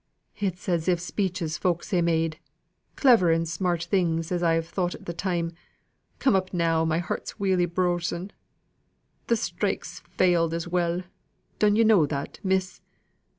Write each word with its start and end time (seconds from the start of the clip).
It's 0.39 0.67
as 0.67 0.87
if 0.87 0.99
speeches 0.99 1.59
folk 1.59 1.85
ha' 1.85 2.01
made 2.01 2.39
clever 2.95 3.31
and 3.31 3.47
smart 3.47 3.83
things 3.83 4.31
as 4.31 4.41
I've 4.41 4.67
thought 4.67 4.95
at 4.95 5.05
the 5.05 5.13
time 5.13 5.51
come 6.17 6.35
up 6.35 6.55
now 6.55 6.83
my 6.83 6.97
heart's 6.97 7.39
welly 7.39 7.67
brossen. 7.67 8.31
Th' 9.27 9.37
strike's 9.37 9.99
failed 10.09 10.55
as 10.55 10.67
well; 10.67 11.03
dun 11.59 11.75
yo' 11.75 11.83
know 11.83 12.07
that, 12.07 12.39
miss? 12.43 12.81